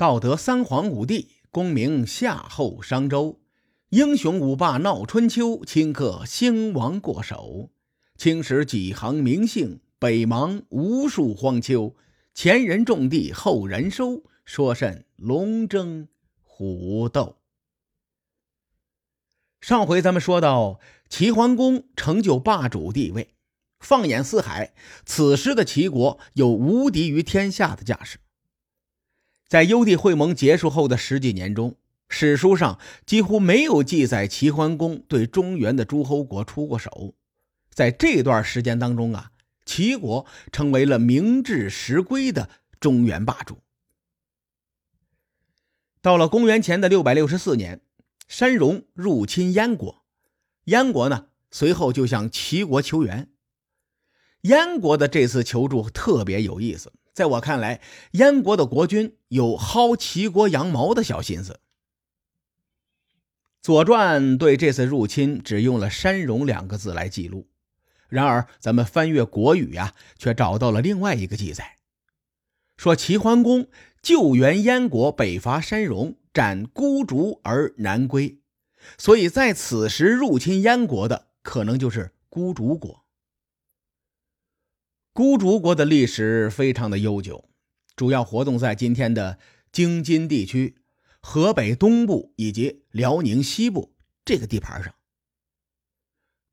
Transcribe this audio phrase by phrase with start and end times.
[0.00, 3.38] 道德三皇五帝，功名夏后商周，
[3.90, 7.68] 英雄五霸闹春秋，顷刻兴亡过手。
[8.16, 11.94] 青史几行名姓，北邙无数荒丘。
[12.32, 16.08] 前人种地，后人收，说甚龙争
[16.42, 17.36] 虎斗？
[19.60, 20.80] 上回咱们说到，
[21.10, 23.34] 齐桓公成就霸主地位，
[23.80, 24.72] 放眼四海，
[25.04, 28.18] 此时的齐国有无敌于天下的架势。
[29.50, 31.76] 在幽地会盟结束后的十几年中，
[32.08, 37.16] 史书上几乎没有记载齐桓公对中原的诸侯国出过手。
[37.68, 39.32] 在这段时间当中啊，
[39.66, 43.58] 齐国成为了名至实归的中原霸主。
[46.00, 47.82] 到了公元前的六百六十四年。
[48.28, 50.04] 山戎入侵燕国，
[50.66, 53.28] 燕国呢随后就向齐国求援。
[54.42, 57.80] 燕国的这次求助特别有意思，在我看来，
[58.12, 61.52] 燕国的国君有薅齐国羊毛的小心思。
[63.60, 67.48] 《左传》对这次入侵只用了“山戎”两个字来记录，
[68.08, 71.76] 然而咱们翻阅《国语》呀，却找到了另外一个记载，
[72.76, 73.68] 说齐桓公
[74.00, 76.16] 救援燕国，北伐山戎。
[76.32, 78.38] 斩孤竹而南归，
[78.96, 83.04] 所以在此时入侵燕国的可能就是孤竹国。
[85.12, 87.48] 孤竹国的历史非常的悠久，
[87.96, 89.40] 主要活动在今天的
[89.72, 90.76] 京津地区、
[91.20, 93.92] 河北东部以及辽宁西部
[94.24, 94.94] 这个地盘上。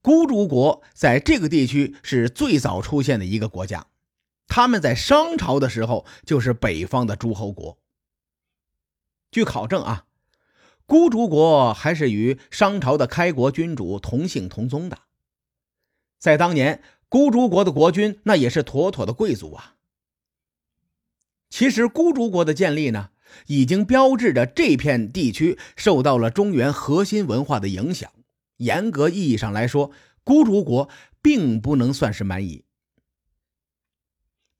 [0.00, 3.88] 孤竹国在这个地区是最早出现的一个国家，
[4.46, 7.78] 他们在商朝的时候就是北方的诸侯国。
[9.30, 10.06] 据考证啊，
[10.86, 15.00] 孤竹国还是与商朝的开国君主同姓同宗的。
[16.18, 19.74] 在当年，孤竹国的国君那也是妥妥的贵族啊。
[21.48, 23.10] 其实，孤竹国的建立呢，
[23.46, 28.10] 已经标志着这片地区受到了中原核心文化的影响。
[28.58, 29.90] 严格意义上来说，
[30.24, 30.88] 孤竹国
[31.22, 32.64] 并不能算是蛮夷。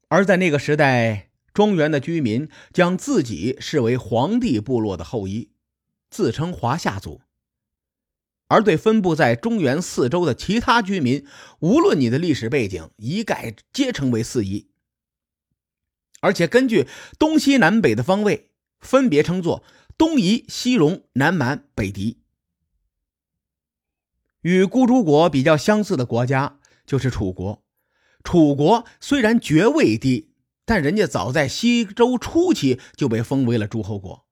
[0.07, 1.25] 而在那个时代。
[1.53, 5.49] 中原的居民将自己视为黄帝部落的后裔，
[6.11, 7.21] 自称华夏族；
[8.47, 11.25] 而对分布在中原四周的其他居民，
[11.59, 14.69] 无论你的历史背景，一概皆称为四夷。
[16.21, 16.87] 而且根据
[17.19, 18.49] 东西南北的方位，
[18.79, 19.63] 分别称作
[19.97, 22.19] 东夷、西戎、南蛮、北狄。
[24.41, 27.63] 与孤竹国比较相似的国家就是楚国。
[28.23, 30.33] 楚国虽然爵位低。
[30.69, 34.25] 但人家早在西周初期就被封为了诸侯国，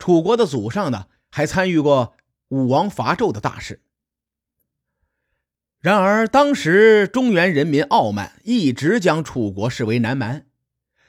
[0.00, 2.16] 楚国的祖上呢还参与过
[2.54, 3.80] 武王伐纣的大事。
[5.80, 10.46] 然而当时中原人民傲慢，一直将楚国视为南蛮。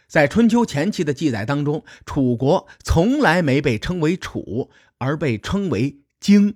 [0.07, 6.55] 在春秋前期的记载当中，楚国从来没被称为楚，而被称为荆。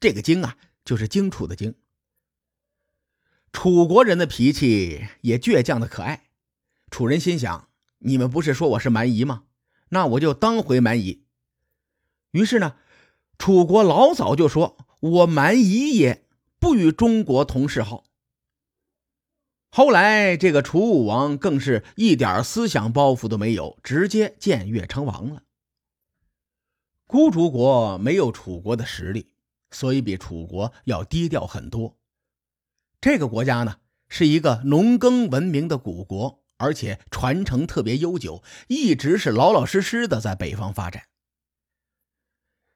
[0.00, 1.76] 这个荆啊，就是荆楚的荆。
[3.52, 6.24] 楚国人的脾气也倔强的可爱。
[6.90, 7.68] 楚人心想
[8.00, 9.44] ：“你们不是说我是蛮夷吗？
[9.90, 11.22] 那我就当回蛮夷。”
[12.32, 12.76] 于是呢，
[13.38, 16.24] 楚国老早就说：“我蛮夷也，
[16.58, 18.04] 不与中国同世号。”
[19.70, 25.42] 后来这个楚武王更是一点思想包袱都没有，直接僭越称王了。
[27.06, 29.32] 孤竹国没有楚国的实力，
[29.70, 31.96] 所以比楚国要低调很多。
[33.00, 33.76] 这个国家呢，
[34.08, 36.40] 是一个农耕文明的古国。
[36.58, 41.08] 而且传承特别悠久，一直是老老实实的在北方发展。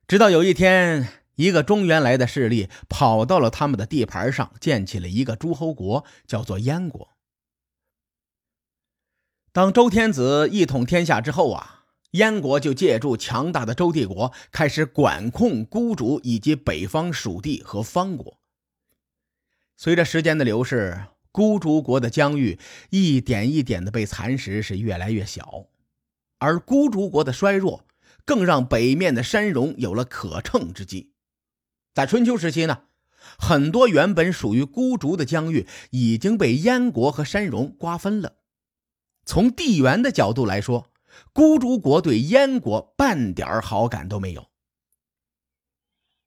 [0.08, 7.16] 直到有一天，一个中原来的势力跑到了他们的地盘上，建起了一个诸侯国，叫做燕国。
[9.52, 18.38] 当周天子一统天下之后啊，燕国就借助强大的周帝国，开始管控孤竹以及北方属地和方国。
[19.76, 21.06] 随着时间的流逝。
[21.32, 25.66] 孤竹国的疆域一点一点的被蚕食，是越来越小，
[26.38, 27.84] 而孤竹国的衰弱，
[28.26, 31.12] 更让北面的山戎有了可乘之机。
[31.94, 32.82] 在春秋时期呢，
[33.38, 38.34] 很多原本属于孤竹的疆域已经被燕国和山戎瓜分了。
[39.24, 40.92] 从地缘的角度来说，
[41.32, 44.48] 孤竹国对燕国半点好感都没有。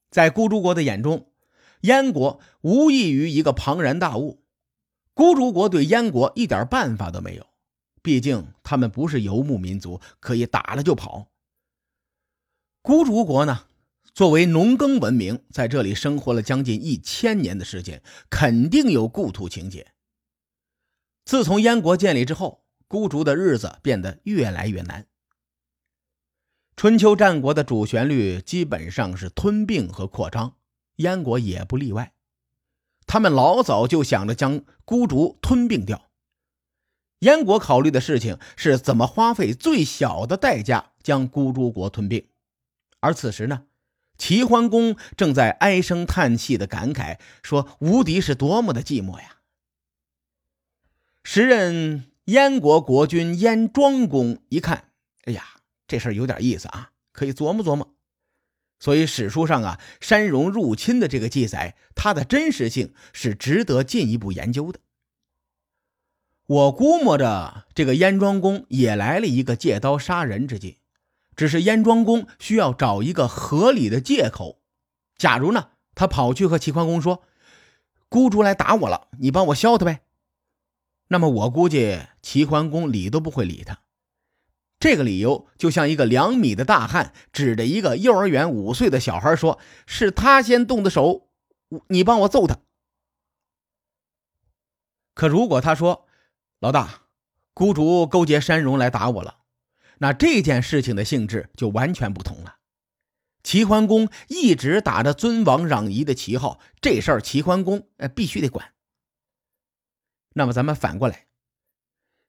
[0.09, 1.31] 在孤竹国的眼中，
[1.81, 4.43] 燕国无异于一个庞然大物。
[5.13, 7.45] 孤竹国对燕国一点办法都没有，
[8.01, 11.27] 毕竟他们不是游牧民族，可以打了就跑。
[12.89, 13.65] 孤竹国呢，
[14.15, 18.01] 作为农耕文明，在这里生活了将近一千年的时间，
[18.31, 19.91] 肯定有故土情结。
[21.24, 25.06] 自从燕国建立之后，孤竹的日子变得越来越难。
[26.75, 30.56] 春秋战国的主旋律基本上是吞并和扩张，
[30.95, 32.13] 燕国也不例外。
[33.06, 36.09] 他们老早就想着将孤竹吞并掉。
[37.19, 42.27] 燕国考虑的事情是怎么花费最小的代价将孤竹国吞并，
[42.99, 43.65] 而此时呢，
[44.17, 49.37] 齐桓公正在唉声叹气的感慨说：“无敌是多么的寂寞呀！”
[51.23, 54.91] 时任燕国国君燕庄公一看，
[55.25, 55.43] 哎呀！
[55.87, 57.95] 这事儿有点意思啊，可以琢磨琢磨。
[58.79, 64.79] 所以史书上啊，山戎入侵的这个记载，它的真实性是值得进一步研究的。
[66.45, 70.78] 我估摸着这个燕庄公也来了一个借刀杀人之计，
[71.39, 74.59] 只是燕庄公需要找一个合理的借口。
[75.15, 77.24] 假如呢，他跑去和齐桓公说
[78.09, 80.01] ：“孤竹来打我了，你帮我削他呗。”
[81.07, 83.80] 那么我估计齐桓公理都不会理他。
[84.81, 91.30] 这个理由就像一个两米的大汉指着一个幼儿园五岁的小孩说：“是他先动的手，
[91.88, 92.57] 你帮我揍他。”
[95.15, 96.06] 可如果他说
[96.59, 97.03] ：“老大，
[97.53, 99.38] 孤竹勾结山戎来打我了”，
[99.99, 102.57] 那这件事情的性质就完全不同了。
[103.43, 108.73] 齐桓公一直打着尊王攘夷的旗号，这事儿齐桓公呃必须得管。
[110.33, 111.27] 那么咱们反过来。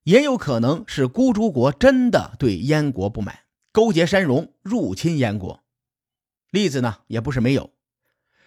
[0.04, 3.40] 也有可能是孤竹国真的对燕国不满，
[3.70, 5.62] 勾结山戎入侵燕国。
[6.50, 7.74] 例子呢也不是没有，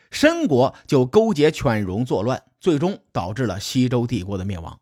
[0.10, 4.82] 申国就勾结犬戎作乱，最终导致了西周帝国的灭亡。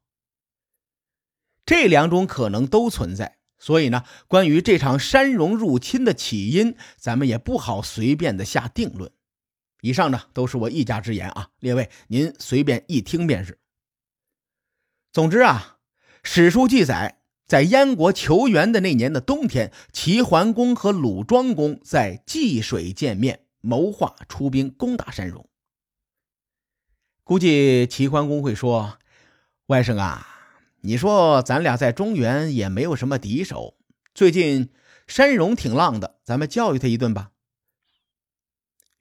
[1.65, 9.09] 这两种可能都存在，所以呢，关于这场山戎入侵的起因，咱们也不好随便的下定论。
[9.81, 13.59] 以上呢都是我一家之言啊，列位您随便一听便是。
[15.13, 15.77] 总之啊。
[16.23, 17.17] 史书记载，
[17.47, 25.49] 在燕国求援的那年的冬天，齐桓公和鲁庄公在济水见面，谋划出兵攻打山戎。
[27.23, 28.99] 估计齐桓公会说
[29.65, 30.27] ：“外甥啊，
[30.81, 33.77] 你说咱俩在中原也没有什么敌手，
[34.13, 34.69] 最近
[35.07, 37.31] 山戎挺浪的，咱们教育他一顿吧。”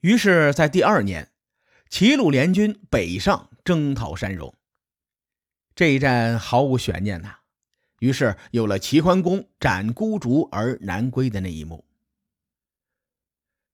[0.01, 1.31] 于是，在第二年，
[1.89, 4.55] 齐鲁联军北上征讨山戎。
[5.75, 7.35] 这一战毫无悬念呐，
[7.99, 11.85] 于是有了齐桓公斩孤竹而南归的那一幕。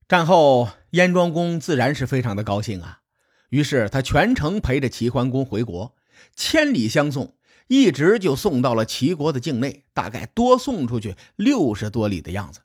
[0.07, 3.01] 战后，燕庄公自然是非常的高兴啊，
[3.50, 5.95] 于是他全程陪着齐桓公回国，
[6.36, 7.37] 千里相送，
[7.67, 12.61] 一直就送到了齐国的境内，大概多送出去六十多里的样子。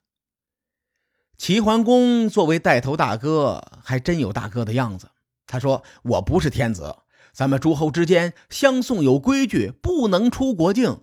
[1.37, 5.11] 齐桓公作为带头大哥，还真有大哥的样子。
[5.47, 6.97] 他说：“我不是天子。”
[7.35, 11.01] 咱们诸侯之间相送有规矩，不能出国境。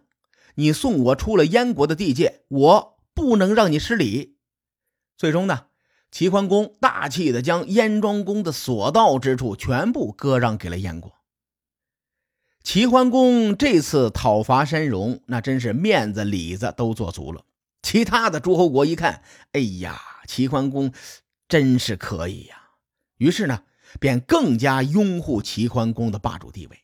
[0.55, 4.37] 你送我出了燕国的地界，我不能让你失礼。
[5.17, 5.65] 最终呢，
[6.11, 11.18] 齐桓公大气的将燕庄公的所到之处全部割让给了燕国。
[12.71, 17.43] 齐桓公这次讨伐山戎，那真是面子里子都做足了。
[17.81, 19.23] 其他的诸侯国一看，
[19.53, 20.93] 哎呀，齐桓公
[21.47, 22.73] 真是可以呀。
[23.17, 23.63] 于是呢。
[23.99, 26.83] 便更加拥护齐桓公的霸主地位。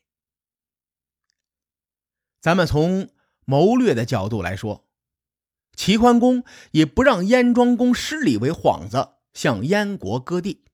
[2.40, 3.10] 咱们从
[3.44, 4.88] 谋略的角度来说，
[5.76, 6.42] 齐桓公
[6.72, 10.64] 以不让燕庄公失礼为幌子，向燕国割地。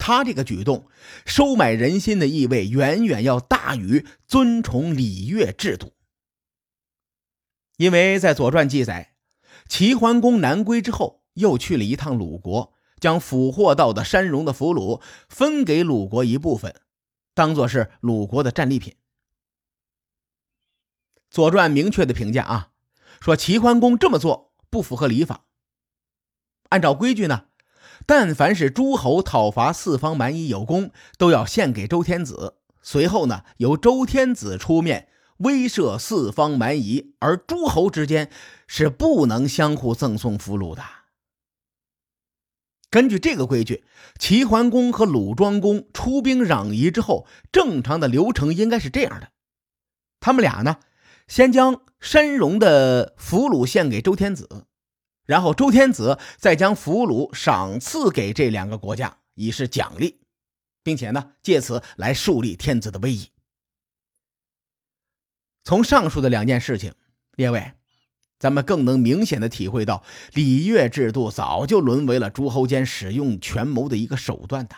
[0.00, 0.88] 他这个举动，
[1.24, 5.92] 收买人心的意味远远要大于尊崇礼乐制度。
[7.76, 9.14] 因为在《左传》记载，
[9.68, 12.74] 齐桓公南归之后，又去了一趟鲁国。
[13.00, 16.82] 将俘获到的山戎的俘虏分给鲁国一部分，
[17.32, 18.92] 当做是鲁国的战利品。
[21.30, 22.72] 《左传》明确的评价啊，
[23.22, 25.46] 说齐桓公这么做不符合礼法。
[26.68, 27.46] 按照规矩呢，
[28.06, 38.30] 但凡是诸侯讨伐四方蛮夷有功，都要献给周天子，随后呢由周天子出面威慑四方蛮夷，而诸侯之间
[38.66, 40.82] 是不能相互赠送俘虏的。
[42.90, 43.84] 根据这个规矩，
[44.18, 49.28] 齐桓公和鲁庄公出兵攘夷之后，正常的流程应该是这样的：
[50.18, 50.78] 他们俩呢，
[51.28, 54.66] 先将山戎的俘虏献给周天子，
[55.30, 60.18] 然后周天子再将俘虏赏赐给这两个国家，以示奖励，
[60.82, 63.28] 并且呢，借此来树立天子的威仪。
[65.62, 66.94] 从上述的两件事情，
[67.36, 67.74] 列位。
[68.40, 74.74] 咱们更能明显的体会到，礼乐制度早就沦为了诸侯间使用权谋的一个手段的。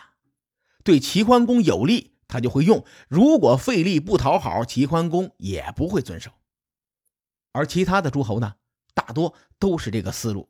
[0.83, 6.29] 对齐桓公有利，他就会用；如果费力不讨好，齐桓公也不会遵守。
[7.53, 8.53] 而其他的诸侯呢，
[9.05, 10.49] 大多都是这个思路。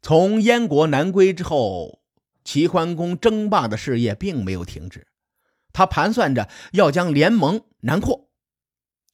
[0.00, 2.02] 从燕国南归之后，
[2.44, 5.08] 齐桓公争霸的事业并没有停止。
[5.72, 8.30] 他盘算着要将联盟南扩，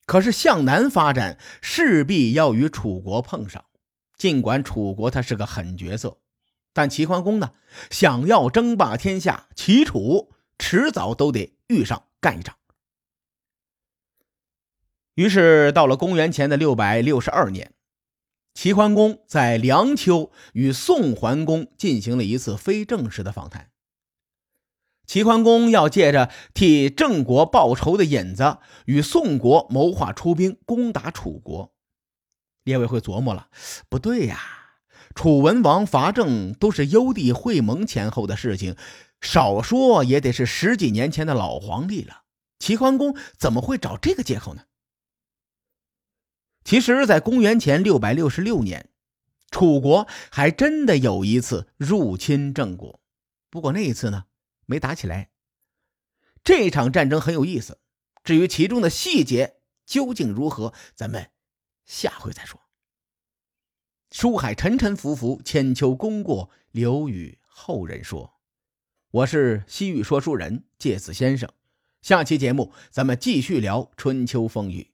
[0.04, 3.64] 可是向南发展势必要与楚国碰上。
[4.18, 6.18] 尽管楚国他是个狠角色，
[6.72, 7.54] 但齐桓公呢，
[7.90, 12.56] 想要争霸天下，齐楚迟早都得遇上干一场。
[15.14, 17.73] 于是，到了公元前的六百六十二年，
[18.52, 23.71] 齐桓公在梁丘与宋桓公进行了一次非正式的访谈。
[25.06, 31.73] 齐桓公要借着替郑国报仇的引子，与宋国谋划出兵攻打楚国。
[32.64, 33.49] 列位会琢磨了，
[33.88, 34.40] 不对呀，
[35.14, 38.75] 楚文王伐郑都是幽帝会盟前后的事情，
[39.21, 42.23] 少说也得是十几年前的老皇帝了。
[42.59, 44.62] 齐桓公怎么会找这个借口呢？
[46.64, 48.88] 其实，在公元前六百六十六年，
[49.50, 53.00] 楚国还真的有一次入侵郑国，
[53.50, 54.25] 不过那一次呢，
[54.64, 55.30] 没打起来。
[56.42, 57.78] 这场战争很有意思，
[58.25, 61.30] 至于其中的细节究竟如何，咱们
[61.85, 62.59] 下回再说。
[64.11, 68.40] 书海沉沉浮浮，千秋功过留与后人说。
[69.11, 71.50] 我是西域说书人介子先生，
[72.00, 74.93] 下期节目咱们继续聊春秋风雨。